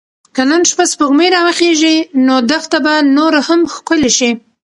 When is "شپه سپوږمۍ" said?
0.69-1.27